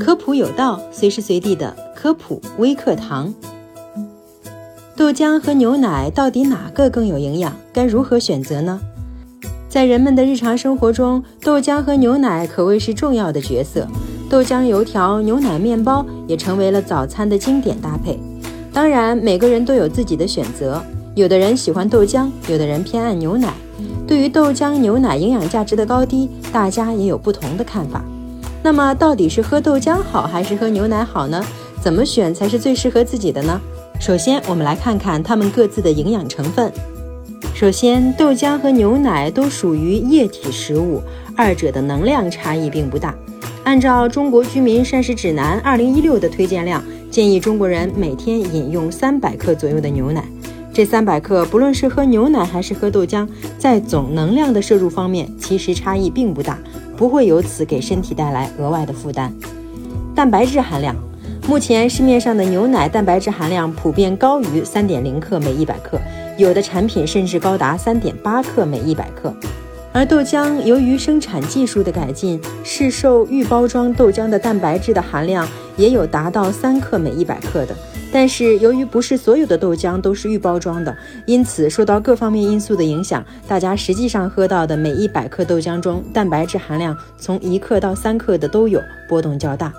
[0.00, 3.32] 科普有道，随时随地的科普微课堂。
[4.96, 7.54] 豆浆和牛奶到底哪个更有营养？
[7.70, 8.80] 该如何选择呢？
[9.68, 13.86] 在人们的日常生活中，豆浆和牛奶可谓是重要的角色。
[14.30, 18.18] 豆浆油条、牛奶面包也成为了早餐的经典搭配。
[18.72, 20.82] 当然，每个人都有自己的选择，
[21.14, 23.52] 有的人喜欢豆浆，有的人偏爱牛奶。
[24.06, 28.02] 对于豆浆、牛奶营养价值的高低，大家也有不同的看法。
[28.62, 31.44] 那么到底是喝豆浆好还是喝牛奶好呢？
[31.80, 33.60] 怎么选才是最适合自己的呢？
[33.98, 36.70] 首先，我们来看看它们各自的营养成分。
[37.54, 41.02] 首先，豆浆和牛奶都属于液体食物，
[41.36, 43.14] 二者的能量差异并不大。
[43.64, 50.24] 按照《中国居民膳食指南（二零一六）》的推荐量，建议中国人每天饮用三百克左右的牛奶。
[50.72, 53.26] 这三百克，不论是喝牛奶还是喝豆浆，
[53.58, 56.58] 在总能量的摄入方面，其实差异并不大。
[57.00, 59.32] 不会由此给身体带来额外的负担。
[60.14, 60.94] 蛋白质含量，
[61.48, 65.98] 目前市面上的牛奶蛋白质含量普遍高于三点零克每一百克，
[66.36, 69.34] 有的产品甚至高达三点八克每一百克。
[69.94, 75.48] 而豆浆由于生产技术的改进，市售预包装豆浆的蛋白质的含量
[75.78, 77.74] 也有达到三克每一百克的。
[78.12, 89.72] 但是由于不是所有的豆浆都是预包装的，因此受到各方面因素的影响，大家实际上喝到的每一百克豆浆中，蛋白质含量从一克到三克的都有，波动较大。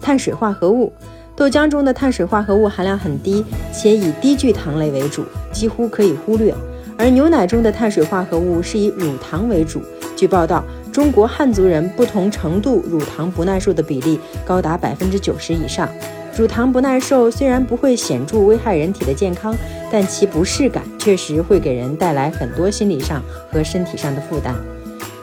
[0.00, 0.92] 碳水化合物，
[1.36, 6.54] 豆浆中的碳水化合物含量很低，且以低聚糖类为主，几乎可以忽略。
[6.96, 9.82] 而牛奶中的碳水化合物是以乳糖为主，
[10.16, 15.88] 据报道，中国汉族人不同程度乳糖不耐受的比例高达百分之九十以上。
[16.38, 19.52] 乳糖不耐受虽然不会显著危害人体的健康，
[19.90, 24.54] 但其不适感确实会给人带来很多心理上和身体上的负担。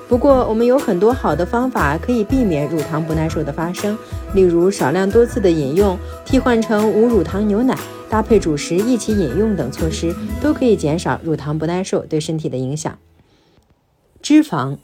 [0.10, 3.98] 不过，我们有很多好的方法可以避免乳糖不耐受的发生，
[4.34, 7.78] 例如少量多次的饮用、替换成无乳糖牛奶、
[8.10, 12.94] 搭配主食一起饮用等措施，都可以减少乳糖不耐受对身体的影响。
[14.22, 14.76] 脂肪。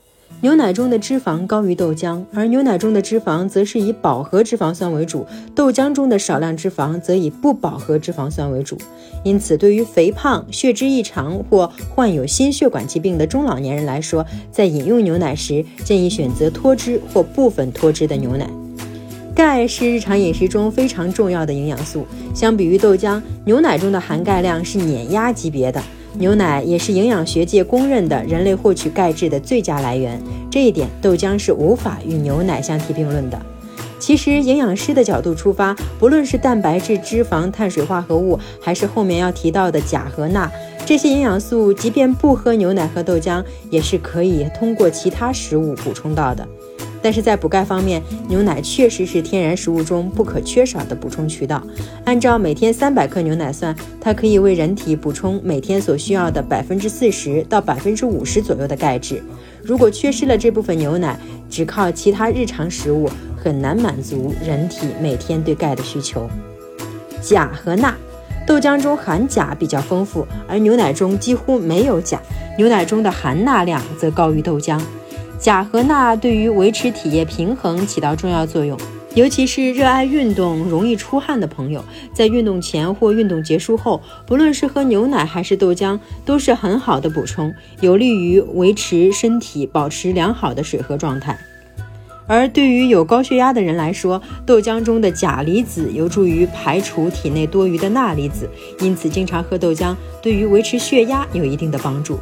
[0.41, 8.75] 牛奶中的脂肪高于豆浆，而牛奶中的脂肪则是以饱和脂肪酸为主，豆浆中的少量脂肪则以不饱和脂肪酸为主。
[9.23, 18.49] 因此，对于肥胖、血脂异常或患有心血管疾病的中老年人来说，在饮用牛奶时，建议选择脱脂或部分脱脂的牛奶。
[19.35, 22.03] 钙是日常饮食中非常重要的营养素，
[22.33, 25.79] 相比于豆浆，牛奶中的含钙量是碾压级别的。
[26.13, 33.41] 牛奶也是营养学界公认的人类获取钙质的最佳来源，这一点豆浆是无法与牛奶相提并论的。
[33.97, 40.51] 其实，营养师的角度出发，不论是蛋白质、脂肪、碳水化合物，还是后面要提到的钾和钠，
[40.85, 46.47] 这些营养素，即便不喝牛奶和豆浆，也是可以通过其他食物补充到的。
[47.01, 51.61] 但是在补钙方面，牛奶确实是天然食物中不可缺少的补充渠道。
[52.05, 59.23] 按照每天三百克牛奶算，它可以为人体补充每天所需要的百分之四十到百分之五十左右的钙质。
[59.63, 61.17] 如果缺失了这部分牛奶，
[61.49, 66.29] 只靠其他日常食物很难满足人体每天对钙的需求。
[67.21, 67.95] 钾和钠，
[68.47, 72.19] 豆浆中含钾比较丰富，而牛奶中几乎没有钾，
[72.57, 74.79] 牛奶中的含钠量则高于豆浆。
[75.41, 78.77] 钾和钠对于维持体液平衡起到重要作用，
[79.15, 91.35] 尤其是热爱运动、容易出汗的朋友，在运动前或运动结束后，不论是喝牛奶还是豆浆，都是很好的补充，有利于维持身体保持良好的水合状态。
[92.27, 98.47] 而对于有高血压的人来说，豆浆中的钾离子有助于排除体内多余的钠离子，
[98.79, 102.19] 因此经常喝豆浆对于维持血压有一定的帮助。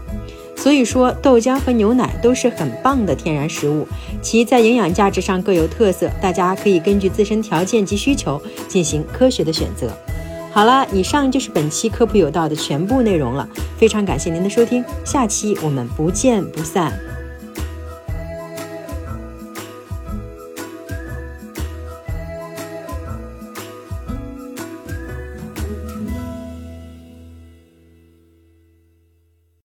[0.61, 3.87] 所以说，豆浆和牛奶都是很棒的天然食物，
[4.21, 9.89] 其在营养价值上各有特色，大家可以根据自身条件及需求进行科学的选择。
[10.51, 16.91] 好了，以上就是本期科普有道的全部内容了，非常感谢您的收听，下期我们不见不散。